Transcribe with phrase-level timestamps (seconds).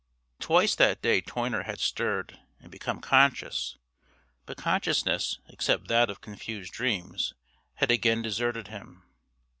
[0.39, 3.77] Twice that day Toyner had stirred and become conscious;
[4.47, 7.35] but consciousness, except that of confused dreams,
[7.75, 9.03] had again deserted him.